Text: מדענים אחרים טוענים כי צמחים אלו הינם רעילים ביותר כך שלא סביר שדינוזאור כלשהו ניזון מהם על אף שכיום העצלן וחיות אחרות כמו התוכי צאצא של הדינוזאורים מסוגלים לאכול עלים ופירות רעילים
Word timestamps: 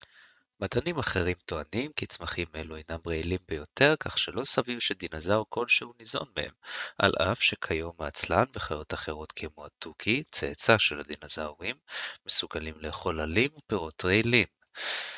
מדענים 0.61 0.99
אחרים 0.99 1.35
טוענים 1.45 1.91
כי 1.95 2.05
צמחים 2.05 2.47
אלו 2.55 2.75
הינם 2.75 2.99
רעילים 3.07 3.37
ביותר 3.47 3.93
כך 3.99 4.17
שלא 4.17 4.43
סביר 4.43 4.79
שדינוזאור 4.79 5.45
כלשהו 5.49 5.93
ניזון 5.99 6.25
מהם 6.37 6.51
על 6.97 7.11
אף 7.31 7.43
שכיום 7.43 7.95
העצלן 7.99 8.43
וחיות 8.53 8.93
אחרות 8.93 9.31
כמו 9.31 9.65
התוכי 9.65 10.23
צאצא 10.31 10.77
של 10.77 10.99
הדינוזאורים 10.99 11.75
מסוגלים 12.25 12.75
לאכול 12.79 13.19
עלים 13.19 13.49
ופירות 13.57 14.05
רעילים 14.05 14.47